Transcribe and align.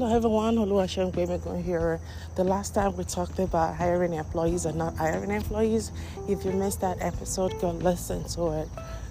Hello 0.00 0.16
everyone, 0.16 0.56
Oluwaseun 0.56 1.12
Gbemigun 1.12 1.62
here. 1.62 2.00
The 2.34 2.42
last 2.42 2.72
time 2.74 2.96
we 2.96 3.04
talked 3.04 3.38
about 3.38 3.76
hiring 3.76 4.14
employees 4.14 4.64
and 4.64 4.78
not 4.78 4.96
hiring 4.96 5.30
employees. 5.30 5.92
If 6.26 6.42
you 6.42 6.52
missed 6.52 6.80
that 6.80 6.96
episode, 7.02 7.60
go 7.60 7.72
listen 7.72 8.24
to 8.28 8.62
it. 8.62 8.68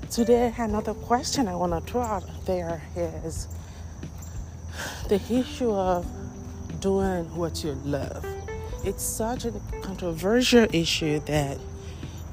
Today, 0.10 0.52
another 0.58 0.96
question 0.96 1.48
I 1.48 1.56
want 1.56 1.74
to 1.74 1.92
throw 1.92 2.02
out 2.02 2.24
there 2.48 2.82
is 2.96 3.48
the 5.10 5.22
issue 5.30 5.72
of 5.72 6.08
doing 6.80 7.36
what 7.36 7.64
you 7.64 7.74
love. 7.86 8.26
It's 8.84 9.04
such 9.04 9.46
a 9.46 9.54
controversial 9.84 10.66
issue 10.74 11.20
that 11.28 11.60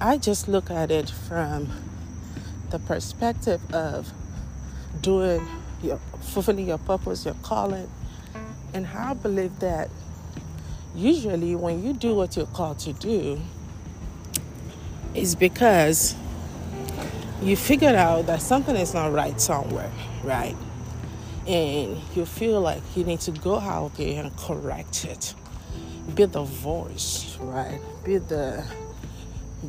I 0.00 0.16
just 0.16 0.48
look 0.48 0.70
at 0.70 0.90
it 0.90 1.10
from 1.10 1.68
the 2.70 2.78
perspective 2.78 3.60
of 3.74 4.10
doing 5.02 5.46
your 5.82 5.98
fulfilling 6.22 6.68
your 6.68 6.78
purpose, 6.78 7.26
your 7.26 7.36
calling. 7.42 7.90
And 8.76 8.86
I 8.88 9.14
believe 9.14 9.58
that 9.60 9.88
usually 10.94 11.56
when 11.56 11.82
you 11.82 11.94
do 11.94 12.14
what 12.14 12.36
you're 12.36 12.44
called 12.44 12.78
to 12.80 12.92
do, 12.92 13.40
is 15.14 15.34
because 15.34 16.14
you 17.40 17.56
figured 17.56 17.94
out 17.94 18.26
that 18.26 18.42
something 18.42 18.76
is 18.76 18.92
not 18.92 19.14
right 19.14 19.40
somewhere, 19.40 19.90
right? 20.22 20.54
And 21.46 21.96
you 22.14 22.26
feel 22.26 22.60
like 22.60 22.82
you 22.94 23.04
need 23.04 23.20
to 23.20 23.30
go 23.30 23.58
out 23.58 23.96
there 23.96 24.22
and 24.22 24.36
correct 24.36 25.06
it. 25.06 25.34
Be 26.14 26.26
the 26.26 26.42
voice, 26.42 27.38
right? 27.40 27.80
Be 28.04 28.18
the 28.18 28.62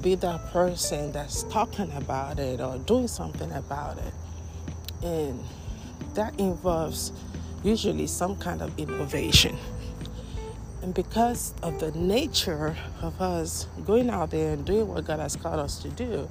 be 0.01 0.15
that 0.15 0.51
person 0.51 1.13
that's 1.13 1.43
talking 1.43 1.89
about 1.93 2.39
it 2.39 2.59
or 2.59 2.77
doing 2.79 3.07
something 3.07 3.53
about 3.53 3.99
it. 3.99 4.13
And 5.01 5.45
that 6.13 6.37
involves 6.41 7.13
usually 7.63 8.07
some 8.07 8.35
kind 8.37 8.61
of 8.61 8.77
innovation. 8.77 9.55
And 10.81 10.93
because 10.93 11.53
of 11.63 11.79
the 11.79 11.91
nature 11.91 12.77
of 13.01 13.19
us 13.21 13.67
going 13.85 14.09
out 14.09 14.31
there 14.31 14.53
and 14.53 14.65
doing 14.65 14.87
what 14.87 15.05
God 15.05 15.19
has 15.19 15.35
called 15.35 15.59
us 15.59 15.79
to 15.79 15.89
do, 15.89 16.29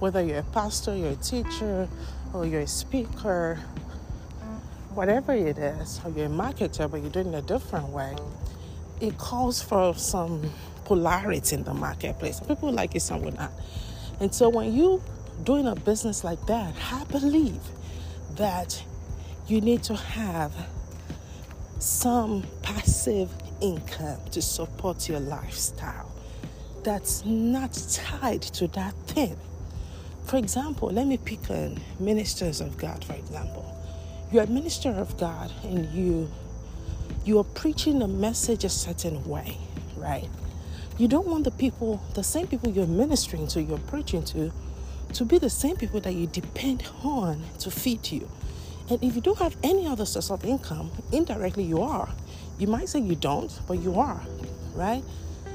whether 0.00 0.22
you're 0.22 0.40
a 0.40 0.42
pastor, 0.42 0.94
you're 0.96 1.12
a 1.12 1.16
teacher, 1.16 1.88
or 2.34 2.44
you're 2.44 2.62
a 2.62 2.66
speaker, 2.66 3.58
whatever 4.90 5.32
it 5.32 5.56
is, 5.56 6.00
or 6.04 6.10
you're 6.10 6.26
a 6.26 6.28
marketer, 6.28 6.90
but 6.90 7.00
you're 7.00 7.10
doing 7.10 7.32
it 7.32 7.38
a 7.38 7.42
different 7.42 7.88
way, 7.88 8.14
it 9.00 9.16
calls 9.18 9.62
for 9.62 9.94
some 9.94 10.50
polarity 10.84 11.54
in 11.54 11.64
the 11.64 11.74
marketplace. 11.74 12.38
Some 12.38 12.48
people 12.48 12.72
like 12.72 12.94
it, 12.94 13.00
some 13.00 13.22
will 13.22 13.32
not. 13.32 13.52
And 14.20 14.34
so 14.34 14.48
when 14.48 14.74
you 14.74 15.02
doing 15.44 15.66
a 15.66 15.74
business 15.74 16.24
like 16.24 16.44
that, 16.46 16.74
I 16.92 17.04
believe 17.04 17.60
that 18.36 18.82
you 19.48 19.60
need 19.60 19.82
to 19.84 19.94
have 19.94 20.52
some 21.78 22.44
passive 22.62 23.30
income 23.60 24.18
to 24.30 24.42
support 24.42 25.08
your 25.08 25.20
lifestyle 25.20 26.12
that's 26.82 27.24
not 27.24 27.72
tied 27.92 28.42
to 28.42 28.66
that 28.68 28.94
thing. 29.06 29.36
For 30.24 30.36
example, 30.36 30.88
let 30.88 31.06
me 31.06 31.16
pick 31.16 31.50
on 31.50 31.80
ministers 32.00 32.60
of 32.60 32.76
God, 32.76 33.04
for 33.04 33.14
example. 33.14 33.72
You're 34.32 34.44
a 34.44 34.48
minister 34.48 34.90
of 34.90 35.16
God 35.18 35.52
and 35.62 35.86
you 35.92 36.28
you 37.24 37.38
are 37.38 37.44
preaching 37.44 38.02
a 38.02 38.08
message 38.08 38.62
a 38.62 38.68
certain 38.68 39.24
way, 39.24 39.58
right? 39.96 40.28
You 40.96 41.08
don't 41.08 41.26
want 41.26 41.42
the 41.42 41.50
people, 41.50 42.00
the 42.14 42.22
same 42.22 42.46
people 42.46 42.70
you're 42.70 42.86
ministering 42.86 43.48
to, 43.48 43.60
you're 43.60 43.78
preaching 43.78 44.22
to, 44.26 44.52
to 45.12 45.24
be 45.24 45.38
the 45.38 45.50
same 45.50 45.76
people 45.76 46.00
that 46.00 46.14
you 46.14 46.28
depend 46.28 46.88
on 47.02 47.42
to 47.58 47.70
feed 47.70 48.12
you. 48.12 48.28
And 48.88 49.02
if 49.02 49.16
you 49.16 49.20
don't 49.20 49.38
have 49.38 49.56
any 49.62 49.86
other 49.86 50.06
source 50.06 50.30
of 50.30 50.44
income, 50.44 50.90
indirectly 51.12 51.64
you 51.64 51.82
are. 51.82 52.08
You 52.58 52.68
might 52.68 52.88
say 52.88 53.00
you 53.00 53.16
don't, 53.16 53.52
but 53.66 53.80
you 53.80 53.98
are, 53.98 54.20
right? 54.74 55.02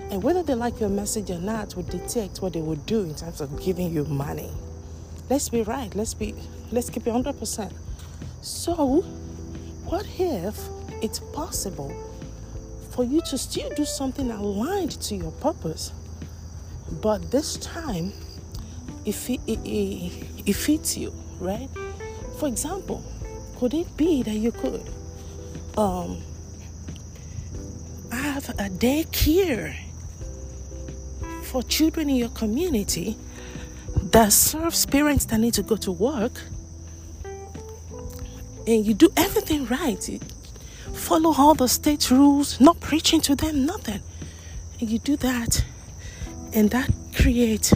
And 0.09 0.21
whether 0.21 0.43
they 0.43 0.53
like 0.53 0.79
your 0.79 0.89
message 0.89 1.29
or 1.29 1.39
not 1.39 1.75
will 1.75 1.83
detect 1.83 2.41
what 2.41 2.53
they 2.53 2.61
will 2.61 2.75
do 2.75 3.03
in 3.03 3.15
terms 3.15 3.39
of 3.39 3.63
giving 3.63 3.91
you 3.91 4.03
money. 4.05 4.51
Let's 5.29 5.47
be 5.47 5.61
right. 5.61 5.93
Let's 5.95 6.13
be. 6.13 6.35
Let's 6.71 6.89
keep 6.89 7.07
it 7.07 7.11
hundred 7.11 7.39
percent. 7.39 7.71
So, 8.41 9.01
what 9.85 10.05
if 10.19 10.59
it's 11.01 11.19
possible 11.19 11.95
for 12.91 13.05
you 13.05 13.21
to 13.21 13.37
still 13.37 13.69
do 13.69 13.85
something 13.85 14.29
aligned 14.29 14.91
to 15.03 15.15
your 15.15 15.31
purpose, 15.31 15.93
but 17.01 17.31
this 17.31 17.55
time, 17.57 18.11
if 19.05 19.29
it, 19.29 19.39
it, 19.47 19.59
it, 19.65 20.27
it 20.45 20.53
fits 20.53 20.97
you, 20.97 21.13
right? 21.39 21.69
For 22.37 22.49
example, 22.49 23.01
could 23.61 23.75
it 23.75 23.95
be 23.95 24.23
that 24.23 24.33
you 24.33 24.51
could 24.51 24.81
um, 25.77 26.19
have 28.11 28.49
a 28.49 28.67
daycare 28.71 29.75
for 31.43 31.61
children 31.61 32.09
in 32.09 32.15
your 32.15 32.29
community 32.29 33.15
that 34.09 34.33
serves 34.33 34.87
parents 34.87 35.25
that 35.25 35.39
need 35.39 35.53
to 35.53 35.61
go 35.61 35.75
to 35.75 35.91
work? 35.91 36.41
And 38.65 38.83
you 38.83 38.95
do 38.95 39.09
everything 39.15 39.67
right. 39.67 40.09
You 40.09 40.17
follow 40.93 41.31
all 41.37 41.53
the 41.53 41.67
state 41.67 42.09
rules 42.09 42.59
not 42.59 42.79
preaching 42.79 43.21
to 43.21 43.35
them 43.35 43.67
nothing. 43.67 44.01
And 44.79 44.89
you 44.89 44.97
do 44.97 45.15
that 45.17 45.63
and 46.51 46.71
that 46.71 46.89
creates 47.13 47.73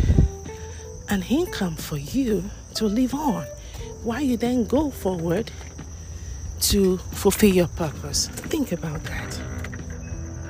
an 1.09 1.21
income 1.29 1.75
for 1.75 1.97
you 1.97 2.49
to 2.73 2.87
live 2.87 3.13
on. 3.13 3.45
While 4.01 4.21
you 4.21 4.37
then 4.37 4.65
go 4.65 4.89
forward 4.89 5.51
to 6.69 6.97
fulfill 6.97 7.53
your 7.53 7.67
purpose. 7.67 8.27
Think 8.27 8.71
about 8.71 9.03
that. 9.03 9.39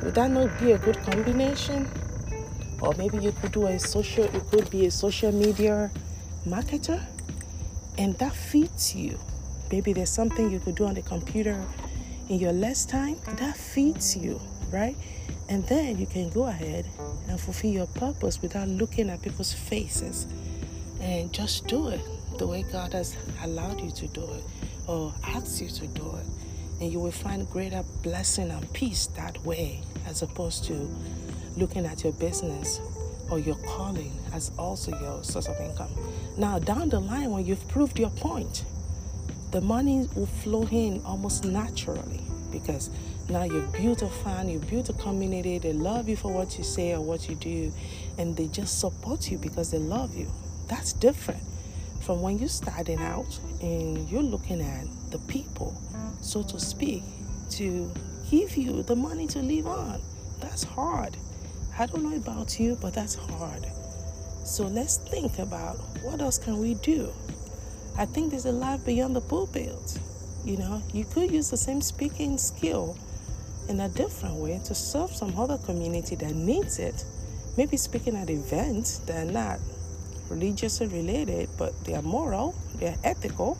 Would 0.03 0.15
that 0.15 0.31
not 0.31 0.57
be 0.59 0.71
a 0.71 0.77
good 0.77 0.97
combination? 1.03 1.89
Or 2.81 2.93
maybe 2.97 3.17
you 3.17 3.33
could 3.33 3.51
do 3.51 3.67
a 3.67 3.77
social, 3.77 4.25
you 4.25 4.41
could 4.49 4.69
be 4.69 4.85
a 4.85 4.91
social 4.91 5.31
media 5.31 5.91
marketer 6.45 7.03
and 7.97 8.17
that 8.19 8.33
fits 8.33 8.95
you. 8.95 9.19
Maybe 9.71 9.91
there's 9.93 10.09
something 10.09 10.51
you 10.51 10.59
could 10.59 10.75
do 10.75 10.85
on 10.85 10.93
the 10.93 11.01
computer 11.01 11.61
in 12.29 12.39
your 12.39 12.53
less 12.53 12.85
time 12.85 13.17
that 13.37 13.57
fits 13.57 14.15
you, 14.15 14.39
right? 14.71 14.95
And 15.49 15.65
then 15.67 15.97
you 15.97 16.05
can 16.05 16.29
go 16.29 16.45
ahead 16.45 16.85
and 17.27 17.39
fulfill 17.39 17.71
your 17.71 17.87
purpose 17.87 18.41
without 18.41 18.67
looking 18.67 19.09
at 19.09 19.21
people's 19.21 19.53
faces 19.53 20.27
and 21.01 21.33
just 21.33 21.67
do 21.67 21.89
it 21.89 22.01
the 22.37 22.47
way 22.47 22.63
God 22.71 22.93
has 22.93 23.17
allowed 23.43 23.81
you 23.81 23.91
to 23.91 24.07
do 24.07 24.23
it 24.23 24.43
or 24.87 25.13
asks 25.23 25.61
you 25.61 25.69
to 25.69 25.87
do 25.87 26.15
it. 26.17 26.25
And 26.81 26.91
you 26.91 26.99
will 26.99 27.11
find 27.11 27.49
greater 27.49 27.83
blessing 28.03 28.51
and 28.51 28.71
peace 28.73 29.07
that 29.15 29.43
way 29.45 29.81
as 30.07 30.21
opposed 30.21 30.65
to 30.65 30.73
looking 31.57 31.85
at 31.85 32.03
your 32.03 32.13
business 32.13 32.79
or 33.29 33.39
your 33.39 33.55
calling 33.65 34.11
as 34.33 34.51
also 34.57 34.91
your 34.99 35.23
source 35.23 35.47
of 35.47 35.59
income. 35.59 35.89
Now, 36.37 36.59
down 36.59 36.89
the 36.89 36.99
line, 36.99 37.31
when 37.31 37.45
you've 37.45 37.67
proved 37.67 37.97
your 37.97 38.09
point, 38.11 38.65
the 39.51 39.61
money 39.61 40.07
will 40.15 40.25
flow 40.25 40.67
in 40.71 41.01
almost 41.05 41.45
naturally 41.45 42.21
because 42.51 42.89
now 43.29 43.43
you've 43.43 43.71
built 43.73 44.01
a 44.01 44.07
fan, 44.07 44.49
you've 44.49 44.69
built 44.69 44.89
a 44.89 44.93
community, 44.93 45.57
they 45.57 45.73
love 45.73 46.07
you 46.07 46.15
for 46.15 46.31
what 46.31 46.57
you 46.57 46.63
say 46.63 46.93
or 46.93 47.01
what 47.01 47.27
you 47.27 47.35
do, 47.35 47.71
and 48.17 48.35
they 48.35 48.47
just 48.47 48.79
support 48.79 49.31
you 49.31 49.37
because 49.37 49.71
they 49.71 49.79
love 49.79 50.15
you. 50.15 50.29
That's 50.67 50.93
different 50.93 51.41
from 52.05 52.21
when 52.21 52.37
you're 52.37 52.47
starting 52.47 52.99
out 52.99 53.39
and 53.61 54.07
you're 54.09 54.21
looking 54.21 54.61
at 54.61 54.85
the 55.09 55.17
people, 55.27 55.75
so 56.21 56.43
to 56.43 56.59
speak, 56.59 57.01
to 57.49 57.91
give 58.29 58.55
you 58.55 58.83
the 58.83 58.95
money 58.95 59.25
to 59.25 59.39
live 59.39 59.65
on. 59.65 59.99
That's 60.39 60.63
hard. 60.63 61.17
I 61.79 61.87
don't 61.87 62.03
know 62.03 62.15
about 62.15 62.59
you, 62.59 62.77
but 62.79 62.93
that's 62.93 63.15
hard. 63.15 63.65
So 64.43 64.67
let's 64.67 64.97
think 64.97 65.39
about 65.39 65.77
what 66.03 66.21
else 66.21 66.37
can 66.37 66.59
we 66.59 66.75
do. 66.75 67.11
I 67.97 68.05
think 68.05 68.29
there's 68.29 68.45
a 68.45 68.51
life 68.51 68.85
beyond 68.85 69.15
the 69.15 69.21
pool 69.21 69.47
pulpit. 69.47 69.99
You 70.43 70.57
know, 70.57 70.83
you 70.93 71.05
could 71.05 71.31
use 71.31 71.49
the 71.49 71.57
same 71.57 71.81
speaking 71.81 72.37
skill 72.37 72.99
in 73.67 73.79
a 73.79 73.89
different 73.89 74.35
way 74.35 74.61
to 74.65 74.75
serve 74.75 75.09
some 75.09 75.39
other 75.39 75.57
community 75.57 76.15
that 76.17 76.35
needs 76.35 76.77
it. 76.77 77.03
Maybe 77.57 77.77
speaking 77.77 78.15
at 78.15 78.29
events 78.29 78.99
that 78.99 79.27
are 79.27 79.31
not 79.31 79.59
religiously 80.29 80.87
related, 80.87 81.49
but 81.57 81.73
they 81.85 81.95
are 81.95 82.01
moral, 82.01 82.55
they 82.75 82.87
are 82.87 82.97
ethical, 83.03 83.57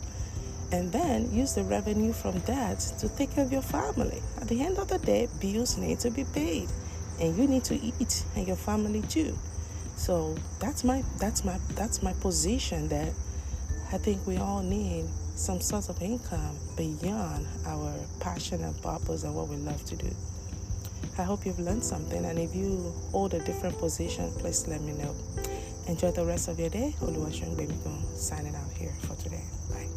and 0.72 0.92
then 0.92 1.32
use 1.32 1.54
the 1.54 1.62
revenue 1.62 2.12
from 2.12 2.40
that 2.40 2.80
to 2.98 3.08
take 3.08 3.32
care 3.32 3.44
of 3.44 3.52
your 3.52 3.62
family. 3.62 4.22
At 4.40 4.48
the 4.48 4.62
end 4.62 4.78
of 4.78 4.88
the 4.88 4.98
day, 4.98 5.28
bills 5.40 5.76
need 5.76 6.00
to 6.00 6.10
be 6.10 6.24
paid, 6.24 6.68
and 7.20 7.36
you 7.36 7.46
need 7.46 7.64
to 7.64 7.74
eat, 7.74 8.24
and 8.34 8.46
your 8.46 8.56
family 8.56 9.02
too. 9.02 9.38
So 9.96 10.36
that's 10.60 10.84
my 10.84 11.02
that's 11.18 11.44
my 11.44 11.58
that's 11.74 12.02
my 12.02 12.12
position 12.14 12.88
that 12.88 13.12
I 13.92 13.98
think 13.98 14.26
we 14.26 14.36
all 14.36 14.62
need 14.62 15.06
some 15.36 15.60
sort 15.60 15.88
of 15.88 16.02
income 16.02 16.56
beyond 16.76 17.46
our 17.66 17.94
passion 18.20 18.64
and 18.64 18.80
purpose 18.82 19.22
and 19.22 19.34
what 19.34 19.48
we 19.48 19.56
love 19.56 19.84
to 19.86 19.96
do. 19.96 20.10
I 21.18 21.22
hope 21.22 21.46
you've 21.46 21.60
learned 21.60 21.84
something, 21.84 22.24
and 22.24 22.38
if 22.38 22.54
you 22.54 22.92
hold 23.10 23.32
a 23.32 23.38
different 23.40 23.78
position, 23.78 24.30
please 24.32 24.66
let 24.68 24.82
me 24.82 24.92
know. 24.92 25.14
Enjoy 25.88 26.10
the 26.10 26.24
rest 26.24 26.48
of 26.48 26.58
your 26.58 26.68
day. 26.68 26.94
Oluwaseun 27.00 27.54
Gbemigun 27.56 28.16
signing 28.16 28.54
out 28.54 28.72
here 28.72 28.94
for 29.02 29.14
today. 29.22 29.44
Bye. 29.70 29.95